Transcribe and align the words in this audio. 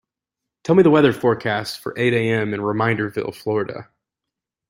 Tell 0.63 0.73
me 0.73 0.81
the 0.81 0.89
weather 0.89 1.13
forecast 1.13 1.79
for 1.79 1.93
eight 1.95 2.11
A.m. 2.13 2.55
in 2.55 2.61
Reminderville, 2.61 3.35
Florida 3.35 3.87